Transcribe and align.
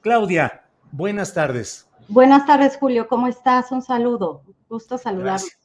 Claudia, 0.00 0.64
buenas 0.92 1.34
tardes. 1.34 1.86
Buenas 2.08 2.46
tardes, 2.46 2.78
Julio. 2.78 3.06
¿Cómo 3.06 3.26
estás? 3.26 3.70
Un 3.70 3.82
saludo. 3.82 4.42
Gusto 4.68 4.96
saludarte. 4.96 5.44
Gracias. 5.44 5.60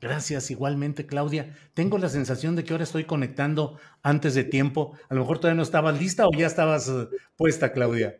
Gracias, 0.00 0.50
igualmente, 0.50 1.06
Claudia. 1.06 1.54
Tengo 1.72 1.96
la 1.96 2.10
sensación 2.10 2.54
de 2.54 2.64
que 2.64 2.74
ahora 2.74 2.84
estoy 2.84 3.04
conectando 3.04 3.78
antes 4.02 4.34
de 4.34 4.44
tiempo. 4.44 4.92
A 5.08 5.14
lo 5.14 5.22
mejor 5.22 5.38
todavía 5.38 5.56
no 5.56 5.62
estabas 5.62 5.98
lista 5.98 6.26
o 6.26 6.30
ya 6.36 6.46
estabas 6.46 6.88
uh, 6.88 7.08
puesta, 7.36 7.72
Claudia. 7.72 8.16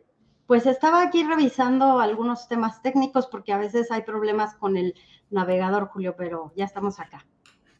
Pues 0.47 0.65
estaba 0.65 1.03
aquí 1.03 1.23
revisando 1.23 1.99
algunos 1.99 2.47
temas 2.47 2.81
técnicos 2.81 3.27
porque 3.27 3.53
a 3.53 3.59
veces 3.59 3.91
hay 3.91 4.01
problemas 4.01 4.55
con 4.55 4.75
el 4.75 4.95
navegador, 5.29 5.85
Julio, 5.85 6.15
pero 6.17 6.51
ya 6.55 6.65
estamos 6.65 6.99
acá. 6.99 7.27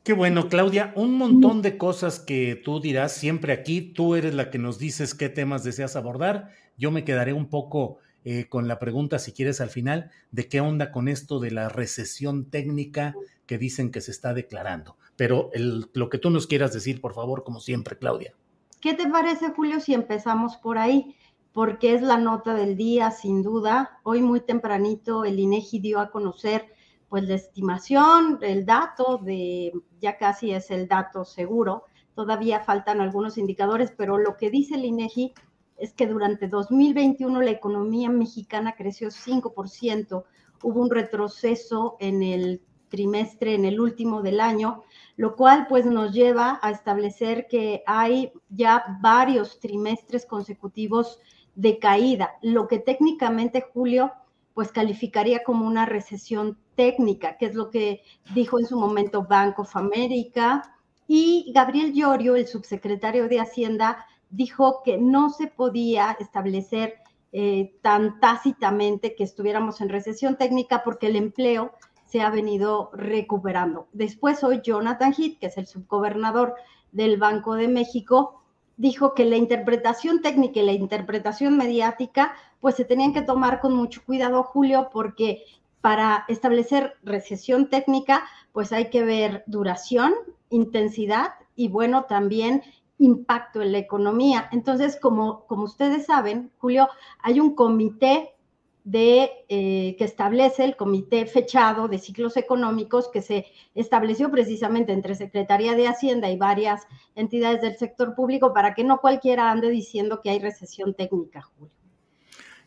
Qué 0.04 0.14
bueno, 0.14 0.48
Claudia. 0.48 0.94
Un 0.96 1.18
montón 1.18 1.64
de 1.64 1.78
cosas 1.78 2.20
que 2.20 2.56
tú 2.64 2.80
dirás 2.80 3.12
siempre 3.14 3.52
aquí. 3.52 3.82
Tú 3.82 4.16
eres 4.16 4.36
la 4.36 4.52
que 4.52 4.60
nos 4.60 4.78
dices 4.78 5.16
qué 5.16 5.28
temas 5.28 5.64
deseas 5.64 5.96
abordar. 5.96 6.52
Yo 6.80 6.92
me 6.92 7.04
quedaré 7.04 7.34
un 7.34 7.50
poco 7.50 7.98
eh, 8.24 8.48
con 8.48 8.68
la 8.68 8.80
pregunta, 8.80 9.20
si 9.20 9.34
quieres, 9.34 9.60
al 9.62 9.70
final, 9.70 10.12
de 10.32 10.48
qué 10.48 10.62
onda 10.62 10.92
con 10.92 11.08
esto 11.10 11.40
de 11.40 11.52
la 11.52 11.68
recesión 11.70 12.50
técnica 12.50 13.16
que 13.46 13.58
dicen 13.58 13.92
que 13.92 14.02
se 14.02 14.12
está 14.12 14.34
declarando. 14.34 14.96
Pero 15.18 15.52
lo 15.94 16.10
que 16.10 16.18
tú 16.18 16.30
nos 16.30 16.48
quieras 16.48 16.74
decir, 16.74 17.02
por 17.02 17.14
favor, 17.14 17.44
como 17.44 17.60
siempre, 17.60 17.98
Claudia. 17.98 18.34
¿Qué 18.80 18.94
te 18.94 19.08
parece, 19.10 19.50
Julio, 19.50 19.82
si 19.82 19.94
empezamos 19.94 20.56
por 20.56 20.78
ahí? 20.78 21.18
Porque 21.52 21.94
es 21.94 22.02
la 22.02 22.18
nota 22.18 22.54
del 22.54 22.78
día, 22.78 23.12
sin 23.12 23.44
duda. 23.44 24.00
Hoy 24.04 24.22
muy 24.22 24.40
tempranito 24.40 25.26
el 25.26 25.38
INEGI 25.38 25.80
dio 25.80 26.00
a 26.00 26.12
conocer 26.12 26.68
pues 27.10 27.28
la 27.28 27.36
estimación, 27.36 28.38
el 28.42 28.66
dato 28.66 29.18
de, 29.18 29.74
ya 30.00 30.18
casi 30.18 30.52
es 30.52 30.70
el 30.70 30.88
dato 30.88 31.26
seguro, 31.26 31.86
todavía 32.14 32.60
faltan 32.60 33.02
algunos 33.02 33.40
indicadores, 33.40 33.92
pero 33.98 34.20
lo 34.20 34.38
que 34.38 34.52
dice 34.52 34.76
el 34.76 34.86
INEGI 34.86 35.34
es 35.80 35.94
que 35.94 36.08
durante 36.08 36.48
2021 36.48 37.42
la 37.42 37.52
economía 37.52 38.10
mexicana 38.10 38.76
creció 38.78 39.10
5%, 39.10 40.24
hubo 40.64 40.82
un 40.82 40.90
retroceso 40.90 41.98
en 42.00 42.24
el 42.24 42.62
trimestre, 42.90 43.54
en 43.54 43.66
el 43.66 43.80
último 43.80 44.22
del 44.22 44.40
año, 44.40 44.84
lo 45.16 45.36
cual 45.36 45.68
pues 45.70 45.86
nos 45.86 46.12
lleva 46.12 46.60
a 46.62 46.72
establecer 46.72 47.48
que 47.48 47.84
hay 47.86 48.32
ya 48.50 48.98
varios 49.02 49.60
trimestres 49.60 50.26
consecutivos 50.26 51.20
de 51.56 51.78
caída, 51.78 52.36
lo 52.42 52.68
que 52.68 52.80
técnicamente 52.80 53.66
Julio 53.74 54.12
pues 54.54 54.72
calificaría 54.72 55.44
como 55.44 55.66
una 55.66 55.86
recesión 55.86 56.58
técnica, 56.76 57.38
que 57.38 57.46
es 57.46 57.56
lo 57.56 57.70
que 57.70 58.04
dijo 58.34 58.60
en 58.60 58.66
su 58.66 58.78
momento 58.78 59.24
Bank 59.24 59.58
of 59.60 59.76
America. 59.78 60.76
Y 61.08 61.52
Gabriel 61.56 61.94
Llorio, 61.94 62.36
el 62.36 62.46
subsecretario 62.46 63.30
de 63.30 63.40
Hacienda, 63.40 64.06
dijo 64.30 64.82
que 64.84 64.98
no 64.98 65.30
se 65.30 65.48
podía 65.48 66.16
establecer 66.20 66.96
eh, 67.32 67.76
tan 67.82 68.20
tácitamente 68.20 69.16
que 69.16 69.24
estuviéramos 69.24 69.82
en 69.82 69.90
recesión 69.90 70.36
técnica 70.36 70.84
porque 70.84 71.08
el 71.08 71.16
empleo 71.16 71.74
se 72.06 72.22
ha 72.22 72.30
venido 72.32 72.90
recuperando. 72.94 73.88
Después 73.94 74.44
hoy 74.44 74.62
Jonathan 74.64 75.14
Heath, 75.14 75.38
que 75.40 75.48
es 75.48 75.58
el 75.58 75.68
subgobernador 75.68 76.56
del 76.92 77.18
Banco 77.18 77.54
de 77.54 77.68
México, 77.68 78.42
dijo 78.78 79.14
que 79.14 79.26
la 79.26 79.38
interpretación 79.38 80.22
técnica 80.22 80.60
y 80.60 80.66
la 80.66 80.72
interpretación 80.72 81.58
mediática 81.58 82.34
pues 82.60 82.76
se 82.76 82.86
tenían 82.86 83.14
que 83.14 83.22
tomar 83.22 83.60
con 83.60 83.76
mucho 83.76 84.02
cuidado, 84.06 84.42
Julio, 84.42 84.90
porque 84.92 85.44
para 85.82 86.26
establecer 86.30 86.96
recesión 87.04 87.70
técnica 87.70 88.26
pues 88.54 88.74
hay 88.74 88.90
que 88.90 89.04
ver 89.04 89.44
duración, 89.46 90.14
intensidad 90.50 91.34
y 91.56 91.68
bueno, 91.68 92.06
también 92.06 92.64
impacto 93.00 93.62
en 93.62 93.72
la 93.72 93.80
economía. 93.80 94.50
Entonces, 94.52 94.98
como, 94.98 95.46
como 95.48 95.64
ustedes 95.64 96.06
saben, 96.06 96.52
Julio, 96.60 96.88
hay 97.22 97.40
un 97.40 97.56
comité 97.56 98.36
de, 98.84 99.30
eh, 99.50 99.96
que 99.98 100.04
establece 100.04 100.64
el 100.64 100.76
comité 100.76 101.26
fechado 101.26 101.88
de 101.88 102.00
ciclos 102.00 102.38
económicos 102.38 103.10
que 103.10 103.22
se 103.22 103.46
estableció 103.76 104.32
precisamente 104.32 104.94
entre 104.94 105.16
Secretaría 105.16 105.76
de 105.76 105.88
Hacienda 105.88 106.30
y 106.30 106.38
varias 106.38 106.88
entidades 107.16 107.62
del 107.62 107.78
sector 107.78 108.16
público 108.16 108.54
para 108.54 108.74
que 108.74 108.84
no 108.84 109.00
cualquiera 109.00 109.52
ande 109.52 109.70
diciendo 109.70 110.22
que 110.22 110.32
hay 110.32 110.40
recesión 110.40 110.94
técnica, 110.94 111.42
Julio. 111.42 111.74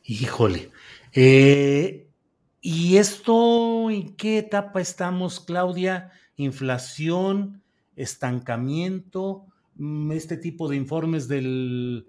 Híjole. 0.05 0.71
Eh, 1.13 2.09
¿Y 2.61 2.97
esto 2.97 3.91
en 3.91 4.15
qué 4.15 4.39
etapa 4.39 4.81
estamos, 4.81 5.41
Claudia? 5.41 6.13
¿Inflación? 6.37 7.63
¿Estancamiento? 7.97 9.47
Mm, 9.77 10.13
este 10.13 10.37
tipo 10.37 10.69
de 10.69 10.77
informes 10.77 11.29
eh, 11.31 12.05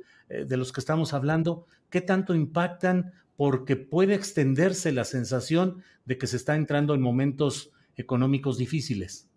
de 0.46 0.58
los 0.58 0.72
que 0.72 0.80
estamos 0.80 1.14
hablando, 1.14 1.66
¿qué 1.90 2.02
tanto 2.02 2.36
impactan? 2.36 3.14
Porque 3.36 3.76
puede 3.76 4.16
extenderse 4.16 4.92
la 4.92 5.06
sensación 5.06 5.84
de 6.06 6.18
que 6.18 6.28
se 6.28 6.38
está 6.38 6.56
entrando 6.56 6.94
en 6.94 7.02
momentos 7.02 7.72
económicos 7.96 8.58
difíciles. 8.58 9.30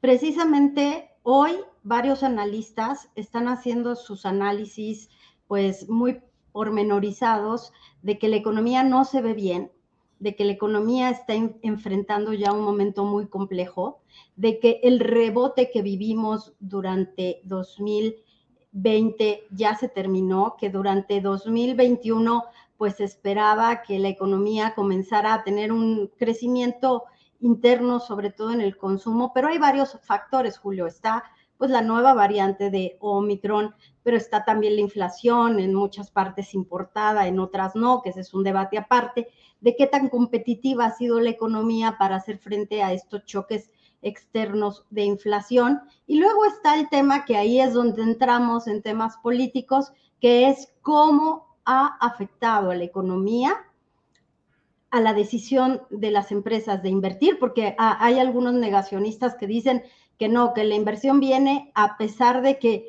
Precisamente 0.00 1.10
hoy 1.22 1.52
varios 1.82 2.22
analistas 2.22 3.08
están 3.16 3.48
haciendo 3.48 3.96
sus 3.96 4.24
análisis 4.26 5.08
pues 5.46 5.88
muy 5.88 6.20
pormenorizados 6.52 7.72
de 8.02 8.18
que 8.18 8.28
la 8.28 8.36
economía 8.36 8.84
no 8.84 9.04
se 9.04 9.22
ve 9.22 9.34
bien, 9.34 9.72
de 10.20 10.34
que 10.34 10.44
la 10.44 10.52
economía 10.52 11.10
está 11.10 11.34
enfrentando 11.34 12.32
ya 12.32 12.52
un 12.52 12.62
momento 12.62 13.04
muy 13.04 13.28
complejo, 13.28 14.00
de 14.36 14.58
que 14.58 14.80
el 14.82 15.00
rebote 15.00 15.70
que 15.70 15.82
vivimos 15.82 16.54
durante 16.58 17.40
2020 17.44 19.46
ya 19.50 19.76
se 19.76 19.88
terminó, 19.88 20.56
que 20.58 20.70
durante 20.70 21.20
2021 21.20 22.44
pues 22.76 23.00
esperaba 23.00 23.82
que 23.82 23.98
la 23.98 24.08
economía 24.08 24.74
comenzara 24.74 25.34
a 25.34 25.42
tener 25.42 25.72
un 25.72 26.10
crecimiento 26.16 27.04
interno, 27.40 28.00
sobre 28.00 28.30
todo 28.30 28.52
en 28.52 28.60
el 28.60 28.76
consumo, 28.76 29.32
pero 29.34 29.48
hay 29.48 29.58
varios 29.58 29.98
factores, 30.02 30.58
Julio. 30.58 30.86
Está 30.86 31.24
pues 31.58 31.70
la 31.70 31.82
nueva 31.82 32.14
variante 32.14 32.70
de 32.70 32.96
Omicron, 33.00 33.74
pero 34.02 34.16
está 34.16 34.44
también 34.44 34.76
la 34.76 34.80
inflación 34.80 35.58
en 35.60 35.74
muchas 35.74 36.10
partes 36.10 36.54
importada, 36.54 37.26
en 37.26 37.40
otras 37.40 37.74
no, 37.74 38.00
que 38.00 38.10
ese 38.10 38.20
es 38.20 38.32
un 38.32 38.44
debate 38.44 38.78
aparte 38.78 39.28
de 39.60 39.76
qué 39.76 39.86
tan 39.86 40.08
competitiva 40.08 40.86
ha 40.86 40.96
sido 40.96 41.20
la 41.20 41.30
economía 41.30 41.96
para 41.98 42.16
hacer 42.16 42.38
frente 42.38 42.82
a 42.82 42.92
estos 42.92 43.24
choques 43.24 43.70
externos 44.00 44.86
de 44.90 45.02
inflación. 45.02 45.80
Y 46.06 46.20
luego 46.20 46.44
está 46.44 46.78
el 46.78 46.88
tema 46.88 47.24
que 47.24 47.36
ahí 47.36 47.60
es 47.60 47.74
donde 47.74 48.02
entramos 48.02 48.68
en 48.68 48.82
temas 48.82 49.16
políticos, 49.18 49.92
que 50.20 50.48
es 50.48 50.72
cómo 50.82 51.58
ha 51.64 51.98
afectado 52.00 52.70
a 52.70 52.76
la 52.76 52.84
economía 52.84 53.56
a 54.90 55.00
la 55.00 55.12
decisión 55.14 55.82
de 55.90 56.10
las 56.10 56.32
empresas 56.32 56.82
de 56.82 56.88
invertir, 56.88 57.38
porque 57.38 57.74
hay 57.78 58.18
algunos 58.18 58.54
negacionistas 58.54 59.36
que 59.36 59.46
dicen 59.46 59.82
que 60.18 60.28
no, 60.28 60.54
que 60.54 60.64
la 60.64 60.74
inversión 60.74 61.20
viene 61.20 61.70
a 61.74 61.96
pesar 61.96 62.42
de 62.42 62.58
que 62.58 62.88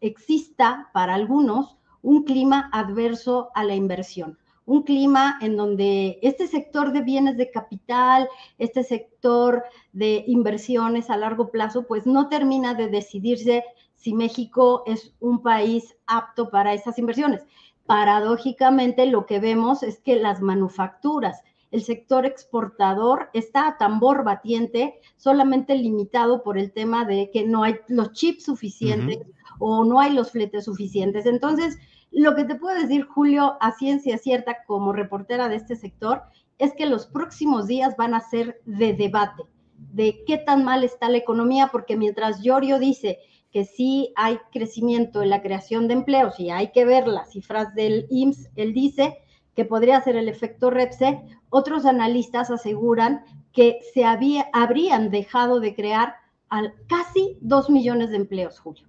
exista 0.00 0.90
para 0.92 1.14
algunos 1.14 1.76
un 2.02 2.24
clima 2.24 2.70
adverso 2.72 3.50
a 3.54 3.64
la 3.64 3.74
inversión 3.74 4.38
un 4.66 4.82
clima 4.82 5.38
en 5.40 5.56
donde 5.56 6.18
este 6.22 6.48
sector 6.48 6.92
de 6.92 7.00
bienes 7.00 7.36
de 7.36 7.50
capital, 7.50 8.28
este 8.58 8.82
sector 8.82 9.64
de 9.92 10.24
inversiones 10.26 11.08
a 11.08 11.16
largo 11.16 11.50
plazo, 11.50 11.86
pues 11.86 12.04
no 12.04 12.28
termina 12.28 12.74
de 12.74 12.88
decidirse 12.88 13.64
si 13.94 14.12
México 14.12 14.82
es 14.86 15.14
un 15.20 15.40
país 15.40 15.96
apto 16.06 16.50
para 16.50 16.74
esas 16.74 16.98
inversiones. 16.98 17.42
Paradójicamente, 17.86 19.06
lo 19.06 19.26
que 19.26 19.38
vemos 19.38 19.82
es 19.82 20.00
que 20.00 20.16
las 20.16 20.40
manufacturas, 20.40 21.42
el 21.70 21.82
sector 21.82 22.26
exportador 22.26 23.30
está 23.32 23.68
a 23.68 23.78
tambor 23.78 24.24
batiente, 24.24 25.00
solamente 25.16 25.76
limitado 25.76 26.42
por 26.42 26.58
el 26.58 26.72
tema 26.72 27.04
de 27.04 27.30
que 27.32 27.44
no 27.44 27.62
hay 27.62 27.76
los 27.88 28.12
chips 28.12 28.44
suficientes 28.44 29.18
o 29.58 29.84
no 29.84 30.00
hay 30.00 30.12
los 30.12 30.32
fletes 30.32 30.64
suficientes. 30.64 31.26
Entonces, 31.26 31.78
lo 32.10 32.34
que 32.34 32.44
te 32.44 32.54
puedo 32.54 32.80
decir, 32.80 33.04
Julio, 33.04 33.56
a 33.60 33.72
ciencia 33.72 34.18
cierta 34.18 34.64
como 34.66 34.92
reportera 34.92 35.48
de 35.48 35.56
este 35.56 35.76
sector, 35.76 36.22
es 36.58 36.72
que 36.74 36.86
los 36.86 37.06
próximos 37.06 37.66
días 37.66 37.96
van 37.96 38.14
a 38.14 38.20
ser 38.20 38.60
de 38.64 38.94
debate, 38.94 39.44
de 39.92 40.24
qué 40.26 40.38
tan 40.38 40.64
mal 40.64 40.82
está 40.84 41.08
la 41.08 41.18
economía, 41.18 41.68
porque 41.70 41.96
mientras 41.96 42.40
Giorgio 42.40 42.78
dice 42.78 43.18
que 43.56 43.64
sí 43.64 44.12
hay 44.16 44.38
crecimiento 44.52 45.22
en 45.22 45.30
la 45.30 45.40
creación 45.40 45.88
de 45.88 45.94
empleos 45.94 46.38
y 46.38 46.50
hay 46.50 46.72
que 46.72 46.84
ver 46.84 47.08
las 47.08 47.30
cifras 47.30 47.74
del 47.74 48.06
IMSS, 48.10 48.50
él 48.54 48.74
dice 48.74 49.16
que 49.54 49.64
podría 49.64 49.98
ser 50.02 50.16
el 50.16 50.28
efecto 50.28 50.68
REPSE, 50.68 51.22
otros 51.48 51.86
analistas 51.86 52.50
aseguran 52.50 53.24
que 53.54 53.78
se 53.94 54.04
había, 54.04 54.48
habrían 54.52 55.10
dejado 55.10 55.58
de 55.58 55.74
crear 55.74 56.16
al 56.50 56.74
casi 56.86 57.38
dos 57.40 57.70
millones 57.70 58.10
de 58.10 58.16
empleos, 58.16 58.60
Julio. 58.60 58.86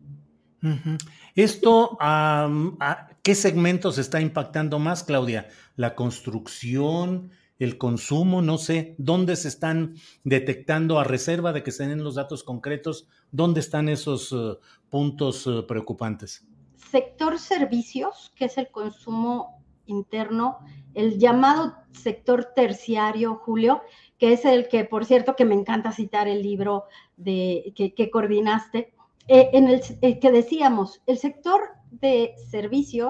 Esto, 1.34 1.98
¿a 2.02 3.08
qué 3.24 3.36
segmentos 3.36 3.98
está 3.98 4.20
impactando 4.20 4.80
más, 4.80 5.02
Claudia? 5.06 5.48
¿La 5.78 5.96
construcción, 5.96 7.32
el 7.60 7.78
consumo? 7.78 8.42
No 8.42 8.58
sé, 8.58 8.96
¿dónde 8.98 9.36
se 9.36 9.48
están 9.48 9.96
detectando 10.24 11.00
a 11.00 11.04
reserva 11.04 11.54
de 11.54 11.64
que 11.64 11.72
se 11.72 11.88
den 11.88 12.04
los 12.04 12.16
datos 12.16 12.44
concretos? 12.44 13.08
¿Dónde 13.32 13.60
están 13.60 13.90
esos 13.90 14.32
eh, 14.32 14.58
puntos 14.90 15.48
eh, 15.48 15.64
preocupantes? 15.68 16.46
Sector 16.92 17.40
servicios, 17.40 18.32
que 18.36 18.46
es 18.46 18.58
el 18.58 18.70
consumo 18.70 19.64
interno, 19.86 20.60
el 20.94 21.20
llamado 21.20 21.76
sector 21.92 22.52
terciario, 22.56 23.36
Julio, 23.36 23.82
que 24.18 24.34
es 24.34 24.46
el 24.46 24.68
que, 24.68 24.84
por 24.84 25.06
cierto, 25.06 25.36
que 25.36 25.46
me 25.46 25.56
encanta 25.56 25.92
citar 25.92 26.28
el 26.28 26.42
libro 26.42 26.86
de, 27.18 27.74
que 27.76 28.10
coordinaste, 28.10 28.94
eh, 29.28 29.50
en 29.54 29.68
el 29.68 30.20
que 30.20 30.32
decíamos, 30.32 31.02
el 31.06 31.18
sector 31.18 31.62
de 31.92 32.34
servicio. 32.50 33.10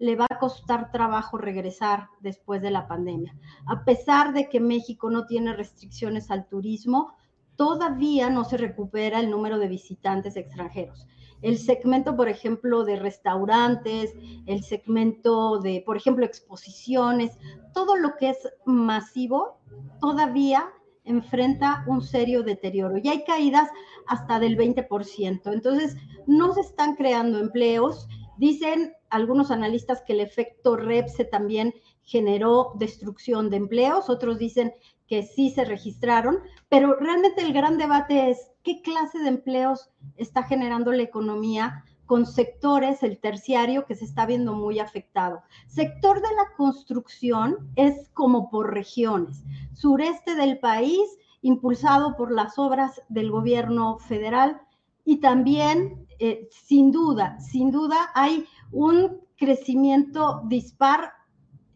le 0.00 0.16
va 0.16 0.26
a 0.28 0.38
costar 0.38 0.90
trabajo 0.90 1.36
regresar 1.36 2.08
después 2.20 2.62
de 2.62 2.70
la 2.70 2.88
pandemia. 2.88 3.36
A 3.66 3.84
pesar 3.84 4.32
de 4.32 4.48
que 4.48 4.58
México 4.58 5.10
no 5.10 5.26
tiene 5.26 5.52
restricciones 5.52 6.30
al 6.30 6.48
turismo, 6.48 7.12
todavía 7.54 8.30
no 8.30 8.44
se 8.44 8.56
recupera 8.56 9.20
el 9.20 9.30
número 9.30 9.58
de 9.58 9.68
visitantes 9.68 10.36
extranjeros. 10.36 11.06
El 11.42 11.58
segmento, 11.58 12.16
por 12.16 12.30
ejemplo, 12.30 12.84
de 12.84 12.96
restaurantes, 12.96 14.14
el 14.46 14.62
segmento 14.62 15.58
de, 15.58 15.82
por 15.84 15.98
ejemplo, 15.98 16.24
exposiciones, 16.24 17.38
todo 17.74 17.96
lo 17.96 18.16
que 18.16 18.30
es 18.30 18.38
masivo, 18.64 19.58
todavía 20.00 20.70
enfrenta 21.04 21.84
un 21.86 22.00
serio 22.00 22.42
deterioro 22.42 22.96
y 22.96 23.08
hay 23.08 23.24
caídas 23.24 23.68
hasta 24.06 24.40
del 24.40 24.56
20%. 24.56 25.52
Entonces, 25.52 25.94
no 26.26 26.54
se 26.54 26.62
están 26.62 26.96
creando 26.96 27.38
empleos. 27.38 28.08
Dicen 28.38 28.94
algunos 29.10 29.50
analistas 29.50 30.02
que 30.06 30.14
el 30.14 30.20
efecto 30.20 30.76
REPSE 30.76 31.24
también 31.24 31.74
generó 32.02 32.72
destrucción 32.76 33.50
de 33.50 33.56
empleos, 33.56 34.08
otros 34.08 34.38
dicen 34.38 34.72
que 35.06 35.22
sí 35.22 35.50
se 35.50 35.64
registraron, 35.64 36.38
pero 36.68 36.94
realmente 36.94 37.42
el 37.42 37.52
gran 37.52 37.78
debate 37.78 38.30
es 38.30 38.50
qué 38.62 38.80
clase 38.80 39.18
de 39.18 39.28
empleos 39.28 39.90
está 40.16 40.44
generando 40.44 40.92
la 40.92 41.02
economía 41.02 41.84
con 42.06 42.26
sectores, 42.26 43.04
el 43.04 43.18
terciario, 43.18 43.86
que 43.86 43.94
se 43.94 44.04
está 44.04 44.26
viendo 44.26 44.52
muy 44.52 44.80
afectado. 44.80 45.42
Sector 45.68 46.20
de 46.20 46.34
la 46.34 46.56
construcción 46.56 47.70
es 47.76 48.08
como 48.14 48.50
por 48.50 48.74
regiones. 48.74 49.44
Sureste 49.74 50.34
del 50.34 50.58
país, 50.58 51.08
impulsado 51.40 52.16
por 52.16 52.32
las 52.32 52.58
obras 52.58 53.00
del 53.08 53.30
gobierno 53.30 53.98
federal 53.98 54.60
y 55.04 55.18
también, 55.18 56.06
eh, 56.18 56.48
sin 56.50 56.90
duda, 56.90 57.38
sin 57.40 57.70
duda 57.70 58.10
hay 58.14 58.44
un 58.72 59.20
crecimiento 59.36 60.42
dispar 60.46 61.12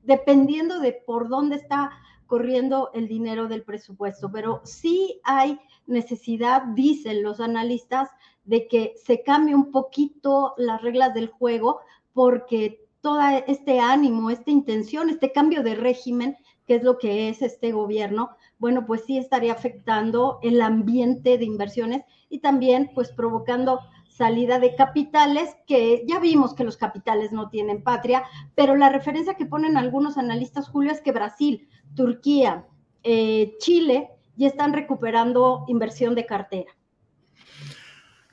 dependiendo 0.03 0.81
de 0.81 0.93
por 0.93 1.29
dónde 1.29 1.57
está 1.57 1.91
corriendo 2.27 2.91
el 2.95 3.09
dinero 3.09 3.49
del 3.49 3.63
presupuesto, 3.63 4.31
pero 4.31 4.61
sí 4.65 5.21
hay 5.25 5.59
necesidad, 5.87 6.63
dicen 6.75 7.23
los 7.23 7.41
analistas, 7.41 8.09
de 8.45 8.69
que 8.69 8.95
se 9.03 9.23
cambie 9.23 9.55
un 9.55 9.71
poquito 9.71 10.55
las 10.59 10.83
reglas 10.83 11.15
del 11.15 11.29
juego 11.29 11.81
porque 12.13 12.87
todo 13.01 13.21
este 13.47 13.81
ánimo, 13.81 14.31
esta 14.31 14.51
intención, 14.51 15.11
este 15.11 15.33
cambio 15.33 15.63
de 15.63 15.75
régimen, 15.75 16.37
que 16.67 16.77
es 16.77 16.83
lo 16.83 16.99
que 16.99 17.29
es 17.29 17.43
este 17.43 17.73
gobierno, 17.73 18.31
bueno, 18.59 18.87
pues 18.87 19.05
sí 19.05 19.19
estaría 19.19 19.53
afectando 19.53 20.39
el 20.43 20.61
ambiente 20.61 21.37
de 21.37 21.45
inversiones 21.45 22.05
y 22.31 22.39
también 22.39 22.91
pues 22.95 23.13
provocando 23.13 23.81
salida 24.17 24.61
de 24.61 24.77
capitales, 24.77 25.57
que 25.67 26.05
ya 26.07 26.21
vimos 26.21 26.55
que 26.55 26.63
los 26.63 26.77
capitales 26.77 27.33
no 27.33 27.49
tienen 27.49 27.83
patria, 27.83 28.23
pero 28.55 28.77
la 28.77 28.89
referencia 28.89 29.35
que 29.35 29.45
ponen 29.45 29.77
algunos 29.77 30.19
analistas, 30.19 30.69
Julio, 30.69 30.93
es 30.93 31.01
que 31.01 31.11
Brasil, 31.11 31.69
Turquía, 31.97 32.65
eh, 33.03 33.55
Chile 33.59 34.11
ya 34.37 34.47
están 34.47 34.73
recuperando 34.73 35.65
inversión 35.67 36.15
de 36.15 36.27
cartera. 36.27 36.73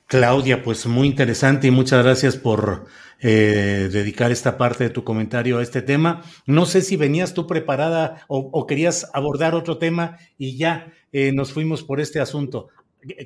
Claudia, 0.06 0.62
pues 0.62 0.86
muy 0.86 1.08
interesante 1.08 1.66
y 1.66 1.70
muchas 1.70 2.04
gracias 2.04 2.36
por 2.36 2.86
eh, 3.20 3.88
dedicar 3.90 4.30
esta 4.30 4.58
parte 4.58 4.84
de 4.84 4.90
tu 4.90 5.02
comentario 5.04 5.58
a 5.58 5.62
este 5.62 5.82
tema. 5.82 6.22
No 6.46 6.66
sé 6.66 6.82
si 6.82 6.96
venías 6.96 7.34
tú 7.34 7.46
preparada 7.46 8.24
o, 8.28 8.66
querías 8.66 9.10
abordar 9.14 9.54
otro 9.54 9.78
tema 9.78 10.18
y 10.36 10.56
ya 10.56 10.92
eh, 11.12 11.32
nos 11.32 11.52
fuimos 11.52 11.82
por 11.82 11.98
este 11.98 12.20
asunto. 12.20 12.68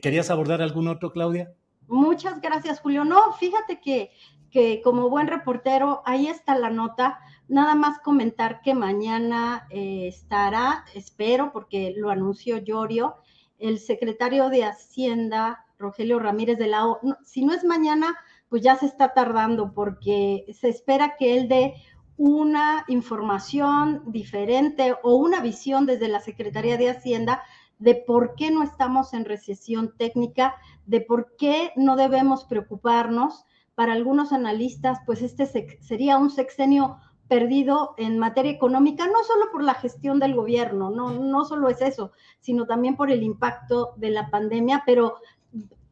¿Querías 0.01 0.31
abordar 0.31 0.63
algún 0.63 0.89
otro, 0.89 1.13
Claudia? 1.13 1.53
Muchas 1.89 2.41
gracias, 2.41 2.81
Julio. 2.81 3.05
No, 3.05 3.33
fíjate 3.35 3.81
que, 3.81 4.11
que 4.51 4.81
como 4.83 5.09
buen 5.09 5.27
reportero, 5.27 6.03
ahí 6.05 6.27
está 6.29 6.57
la 6.59 6.71
nota. 6.71 7.19
Nada 7.49 7.75
más 7.75 8.01
comentar 8.01 8.61
que 8.63 8.75
mañana 8.75 9.67
eh, 9.71 10.09
estará, 10.09 10.85
espero, 10.95 11.53
porque 11.53 11.95
lo 11.97 12.11
anunció 12.11 12.59
Llorio, 12.59 13.17
el 13.59 13.79
secretario 13.79 14.49
de 14.49 14.65
Hacienda, 14.65 15.65
Rogelio 15.79 16.19
Ramírez 16.19 16.59
de 16.59 16.67
la 16.67 16.87
O. 16.87 17.01
si 17.25 17.45
no 17.45 17.55
es 17.55 17.65
mañana, 17.65 18.17
pues 18.49 18.63
ya 18.63 18.77
se 18.77 18.87
está 18.87 19.13
tardando 19.13 19.73
porque 19.73 20.47
se 20.53 20.69
espera 20.69 21.17
que 21.17 21.37
él 21.37 21.49
dé 21.49 21.75
una 22.17 22.85
información 22.89 24.03
diferente 24.07 24.95
o 25.03 25.17
una 25.17 25.41
visión 25.41 25.85
desde 25.87 26.09
la 26.09 26.21
Secretaría 26.21 26.79
de 26.79 26.91
Hacienda 26.91 27.43
de 27.79 27.95
por 27.95 28.35
qué 28.35 28.51
no 28.51 28.63
estamos 28.63 29.13
en 29.15 29.25
recesión 29.25 29.95
técnica, 29.97 30.57
de 30.87 31.01
por 31.01 31.37
qué 31.37 31.73
no 31.77 31.97
debemos 31.97 32.45
preocuparnos. 32.45 33.45
Para 33.75 33.93
algunos 33.93 34.33
analistas, 34.33 35.01
pues 35.05 35.21
este 35.23 35.47
sería 35.81 36.17
un 36.19 36.31
sexenio 36.31 36.99
perdido 37.29 37.95
en 37.99 38.19
materia 38.19 38.53
económica, 38.53 39.07
no 39.07 39.23
solo 39.25 39.51
por 39.51 39.63
la 39.63 39.75
gestión 39.75 40.21
del 40.21 40.35
gobierno, 40.35 40.91
no, 40.91 41.11
no 41.11 41.45
solo 41.45 41.69
es 41.69 41.81
eso, 41.83 42.13
sino 42.41 42.67
también 42.67 42.97
por 42.97 43.11
el 43.11 43.23
impacto 43.23 43.95
de 43.97 44.11
la 44.11 44.31
pandemia, 44.31 44.85
pero 44.87 45.17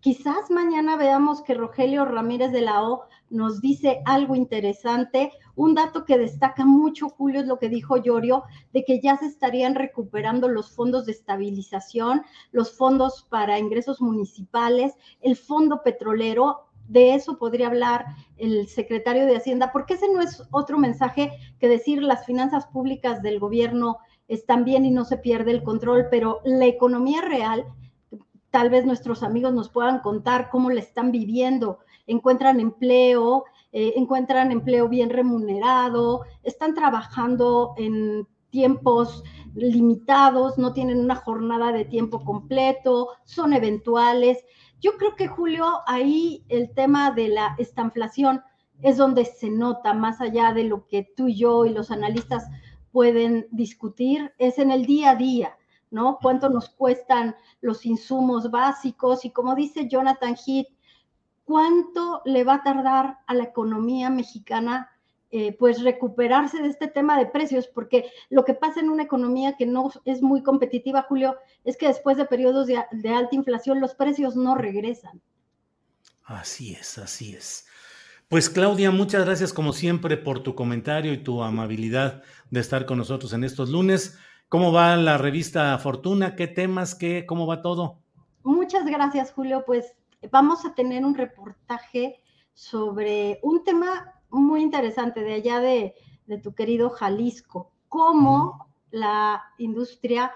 quizás 0.05 0.51
mañana 0.51 0.97
veamos 0.97 1.41
que 1.41 1.55
Rogelio 1.55 2.05
Ramírez 2.05 2.53
de 2.53 2.61
la 2.61 2.83
O 2.83 3.05
nos 3.31 3.63
dice 3.63 4.03
algo 4.05 4.37
interesante. 4.37 5.33
Un 5.57 5.75
dato 5.75 6.05
que 6.05 6.19
destaca 6.19 6.67
mucho, 6.67 7.09
Julio, 7.09 7.41
es 7.41 7.47
lo 7.47 7.59
que 7.59 7.71
dijo 7.71 7.97
Llorio, 7.97 8.43
de 8.75 8.85
que 8.85 9.01
ya 9.01 9.17
se 9.17 9.25
estarían 9.25 9.75
recuperando 9.75 10.47
los 10.49 10.71
fondos 10.73 11.07
de 11.07 11.13
estabilización, 11.13 12.21
los 12.53 12.77
fondos 12.77 13.27
para 13.31 13.59
ingresos 13.59 14.03
municipales, 14.03 14.93
el 15.23 15.37
fondo 15.37 15.83
petrolero. 15.83 16.67
De 16.87 17.15
eso 17.15 17.39
podría 17.39 17.69
hablar 17.69 18.05
el 18.37 18.69
secretario 18.69 19.25
de 19.25 19.37
Hacienda, 19.37 19.73
porque 19.73 19.95
ese 19.95 20.13
no 20.13 20.21
es 20.21 20.43
otro 20.51 20.77
mensaje 20.77 21.33
que 21.59 21.67
decir 21.67 22.03
las 22.03 22.27
finanzas 22.27 22.67
públicas 22.67 23.23
del 23.23 23.39
gobierno 23.39 23.97
están 24.29 24.67
bien 24.67 24.85
y 24.85 24.91
no 24.91 25.07
se 25.07 25.17
pierde 25.17 25.51
el 25.51 25.63
control, 25.63 26.09
pero 26.11 26.43
la 26.45 26.67
economía 26.67 27.23
real, 27.23 27.65
tal 28.55 28.71
vez 28.71 28.87
nuestros 28.87 29.25
amigos 29.25 29.53
nos 29.53 29.69
puedan 29.69 29.99
contar 29.99 30.49
cómo 30.49 30.71
la 30.71 30.79
están 30.79 31.11
viviendo, 31.11 31.81
encuentran 32.07 32.61
empleo, 32.61 33.47
eh, 33.73 33.95
encuentran 33.97 34.53
empleo 34.53 34.89
bien 34.89 35.11
remunerado, 35.11 36.23
están 36.45 36.73
trabajando 36.73 37.75
en 37.77 38.29
tiempos 38.51 39.25
limitados, 39.57 40.57
no 40.57 40.73
tienen 40.73 41.01
una 41.01 41.17
jornada 41.17 41.73
de 41.73 41.85
tiempo 41.85 42.25
completo, 42.25 43.09
son 43.25 43.55
eventuales. 43.55 44.45
Yo 44.81 44.93
creo 44.99 45.17
que, 45.17 45.27
Julio, 45.27 45.81
ahí 45.89 46.45
el 46.49 46.73
tema 46.75 47.11
de 47.11 47.31
la 47.31 47.57
estanflación 47.59 48.41
es 48.83 48.97
donde 48.97 49.25
se 49.25 49.51
nota, 49.51 49.95
más 49.95 50.21
allá 50.21 50.53
de 50.53 50.63
lo 50.63 50.87
que 50.87 51.13
tú 51.17 51.27
y 51.27 51.35
yo 51.35 51.65
y 51.65 51.71
los 51.71 51.91
analistas 51.91 52.49
pueden 52.93 53.49
discutir, 53.51 54.33
es 54.39 54.61
en 54.61 54.71
el 54.71 54.87
día 54.87 55.11
a 55.11 55.17
día, 55.17 55.57
Cuánto 56.21 56.49
nos 56.49 56.71
cuestan 56.71 57.37
los 57.61 57.87
insumos 57.87 58.51
básicos 58.51 59.25
y 59.25 59.31
como 59.31 59.55
dice 59.55 59.89
Jonathan 59.89 60.35
Heath, 60.35 60.69
cuánto 61.45 62.23
le 62.25 62.45
va 62.45 62.55
a 62.55 62.63
tardar 62.63 63.19
a 63.27 63.35
la 63.35 63.45
economía 63.45 64.11
mexicana 64.11 64.91
eh, 65.31 65.57
pues 65.59 65.83
recuperarse 65.83 66.63
de 66.63 66.69
este 66.69 66.87
tema 66.87 67.19
de 67.19 67.27
precios, 67.27 67.67
porque 67.67 68.09
lo 68.31 68.45
que 68.45 68.55
pasa 68.55 68.79
en 68.81 68.89
una 68.89 69.03
economía 69.03 69.57
que 69.57 69.67
no 69.67 69.91
es 70.05 70.23
muy 70.23 70.43
competitiva, 70.43 71.07
Julio, 71.09 71.37
es 71.65 71.77
que 71.77 71.89
después 71.89 72.17
de 72.17 72.25
periodos 72.25 72.69
de, 72.69 72.81
de 72.93 73.09
alta 73.09 73.35
inflación 73.35 73.81
los 73.81 73.95
precios 73.95 74.37
no 74.37 74.55
regresan. 74.55 75.21
Así 76.23 76.75
es, 76.75 76.99
así 76.99 77.35
es. 77.35 77.67
Pues 78.29 78.49
Claudia, 78.49 78.91
muchas 78.91 79.25
gracias 79.25 79.53
como 79.53 79.73
siempre 79.73 80.17
por 80.17 80.43
tu 80.43 80.55
comentario 80.55 81.13
y 81.13 81.19
tu 81.19 81.43
amabilidad 81.43 82.23
de 82.51 82.61
estar 82.61 82.87
con 82.87 82.99
nosotros 82.99 83.33
en 83.33 83.45
estos 83.45 83.71
lunes. 83.71 84.17
¿Cómo 84.55 84.71
va 84.71 84.95
la 84.95 85.19
revista 85.19 85.77
Fortuna? 85.79 86.37
¿Qué 86.37 86.47
temas? 86.47 86.95
¿Qué, 86.95 87.27
¿Cómo 87.27 87.45
va 87.45 87.61
todo? 87.61 87.99
Muchas 88.45 88.87
gracias, 88.87 89.33
Julio. 89.33 89.65
Pues 89.67 89.97
vamos 90.31 90.65
a 90.65 90.77
tener 90.77 91.05
un 91.05 91.17
reportaje 91.17 92.23
sobre 92.53 93.41
un 93.43 93.65
tema 93.65 94.15
muy 94.31 94.63
interesante 94.63 95.23
de 95.23 95.35
allá 95.35 95.59
de, 95.59 95.97
tu 96.41 96.55
querido 96.55 96.89
Jalisco, 96.91 97.73
cómo 97.89 98.69
la 98.93 99.43
industria 99.59 100.31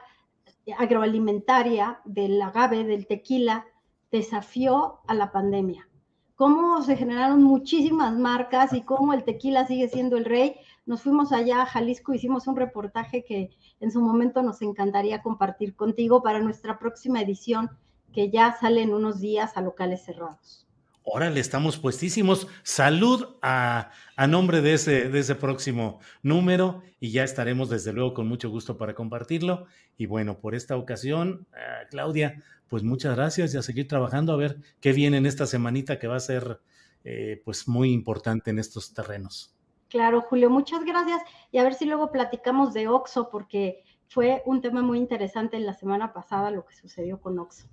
agroalimentaria 0.76 2.00
del 2.04 2.42
agave, 2.42 2.82
del 2.82 3.06
tequila, 3.06 3.66
desafió 4.10 4.98
a 5.06 5.14
la 5.14 5.30
pandemia. 5.30 5.88
Cómo 6.34 6.82
se 6.82 6.96
generaron 6.96 7.44
muchísimas 7.44 8.18
marcas 8.18 8.72
y 8.72 8.80
cómo 8.82 9.12
el 9.12 9.22
tequila 9.22 9.64
sigue 9.68 9.86
siendo 9.86 10.16
el 10.16 10.24
rey. 10.24 10.56
Nos 10.88 11.02
fuimos 11.02 11.32
allá 11.32 11.60
a 11.60 11.66
Jalisco, 11.66 12.14
hicimos 12.14 12.46
un 12.46 12.56
reportaje 12.56 13.22
que 13.22 13.50
en 13.78 13.92
su 13.92 14.00
momento 14.00 14.42
nos 14.42 14.62
encantaría 14.62 15.20
compartir 15.20 15.76
contigo 15.76 16.22
para 16.22 16.40
nuestra 16.40 16.78
próxima 16.78 17.20
edición 17.20 17.68
que 18.10 18.30
ya 18.30 18.56
sale 18.58 18.80
en 18.80 18.94
unos 18.94 19.20
días 19.20 19.58
a 19.58 19.60
locales 19.60 20.02
cerrados. 20.02 20.66
Órale, 21.02 21.40
estamos 21.40 21.76
puestísimos. 21.76 22.46
Salud 22.62 23.36
a, 23.42 23.90
nombre 24.30 24.62
de 24.62 24.72
ese, 24.72 25.10
de 25.10 25.18
ese 25.18 25.34
próximo 25.34 26.00
número 26.22 26.80
y 27.00 27.10
ya 27.10 27.22
estaremos 27.22 27.68
desde 27.68 27.92
luego 27.92 28.14
con 28.14 28.26
mucho 28.26 28.48
gusto 28.48 28.78
para 28.78 28.94
compartirlo. 28.94 29.66
Y 29.98 30.06
bueno, 30.06 30.38
por 30.38 30.54
esta 30.54 30.78
ocasión, 30.78 31.46
ah, 31.52 31.86
Claudia, 31.90 32.42
pues 32.66 32.82
muchas 32.82 33.14
gracias 33.14 33.52
y 33.52 33.58
a 33.58 33.62
seguir 33.62 33.88
trabajando 33.88 34.32
a 34.32 34.36
ver 34.36 34.56
qué 34.80 34.94
viene 34.94 35.18
en 35.18 35.26
esta 35.26 35.46
semanita 35.46 35.98
que 35.98 36.06
va 36.06 36.16
a 36.16 36.20
ser 36.20 36.62
eh, 37.04 37.42
pues 37.44 37.68
muy 37.68 37.92
importante 37.92 38.48
en 38.48 38.58
estos 38.58 38.94
terrenos. 38.94 39.54
Claro, 39.88 40.20
Julio, 40.20 40.50
muchas 40.50 40.84
gracias 40.84 41.22
y 41.50 41.58
a 41.58 41.62
ver 41.62 41.74
si 41.74 41.86
luego 41.86 42.12
platicamos 42.12 42.74
de 42.74 42.88
Oxo 42.88 43.30
porque 43.30 43.84
fue 44.08 44.42
un 44.46 44.60
tema 44.60 44.82
muy 44.82 44.98
interesante 44.98 45.56
en 45.56 45.66
la 45.66 45.74
semana 45.74 46.12
pasada 46.12 46.50
lo 46.50 46.66
que 46.66 46.74
sucedió 46.74 47.20
con 47.20 47.38
Oxo. 47.38 47.66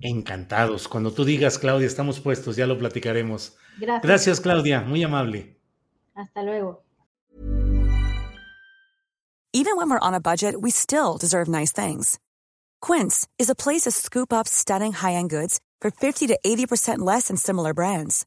Encantados. 0.00 0.88
Cuando 0.88 1.12
tú 1.12 1.24
digas, 1.24 1.58
Claudia, 1.58 1.86
estamos 1.86 2.20
puestos, 2.20 2.56
ya 2.56 2.66
lo 2.66 2.78
platicaremos. 2.78 3.56
Gracias. 3.78 4.02
Gracias, 4.02 4.40
Claudia. 4.40 4.80
Muy 4.80 5.02
amable. 5.02 5.56
Hasta 6.14 6.42
luego. 6.42 6.82
Even 9.52 9.76
when 9.76 9.88
we're 9.88 10.00
on 10.00 10.14
a 10.14 10.20
budget, 10.20 10.60
we 10.60 10.70
still 10.70 11.16
deserve 11.16 11.48
nice 11.48 11.72
things. 11.72 12.18
Quince 12.80 13.28
is 13.38 13.48
a 13.48 13.54
place 13.54 13.82
to 13.82 13.92
scoop 13.92 14.32
up 14.32 14.48
stunning 14.48 14.92
high-end 14.92 15.30
goods 15.30 15.60
for 15.80 15.92
50 15.92 16.26
to 16.26 16.38
80% 16.44 16.98
less 16.98 17.28
than 17.28 17.36
similar 17.36 17.72
brands. 17.72 18.26